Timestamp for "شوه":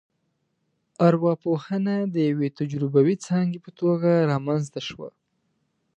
4.87-5.09